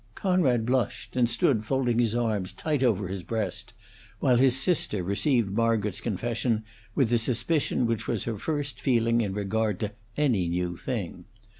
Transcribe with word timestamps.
Conrad 0.15 0.65
blushed 0.65 1.15
and 1.15 1.29
stood 1.29 1.63
folding 1.63 1.99
his 1.99 2.15
arms 2.15 2.53
tight 2.53 2.81
over 2.81 3.07
his 3.07 3.21
breast, 3.21 3.75
while 4.19 4.37
his 4.37 4.57
sister 4.59 5.03
received 5.03 5.51
Margaret's 5.51 6.01
confession 6.01 6.63
with 6.95 7.09
the 7.11 7.19
suspicion 7.19 7.85
which 7.85 8.07
was 8.07 8.23
her 8.23 8.39
first 8.39 8.81
feeling 8.81 9.21
in 9.21 9.35
regard 9.35 9.79
to 9.81 9.91
any 10.17 10.49
new 10.49 10.75
thing. 10.75 11.25